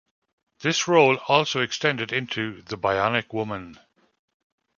This 0.61 0.87
role 0.87 1.17
also 1.27 1.61
extended 1.61 2.11
into 2.11 2.63
"The 2.63 2.75
Bionic 2.75 3.31
Woman". 3.33 3.77